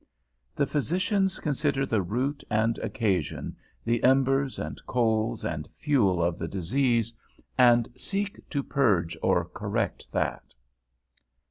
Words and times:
_The 0.57 0.67
physicians 0.67 1.39
consider 1.39 1.85
the 1.85 2.01
root 2.01 2.43
and 2.49 2.79
occasion, 2.79 3.55
the 3.85 4.03
embers, 4.03 4.57
and 4.57 4.81
coals, 4.87 5.45
and 5.45 5.69
fuel 5.71 6.23
of 6.23 6.39
the 6.39 6.47
disease, 6.47 7.15
and 7.55 7.87
seek 7.95 8.49
to 8.49 8.63
purge 8.63 9.15
or 9.21 9.45
correct 9.45 10.11
that. 10.11 10.55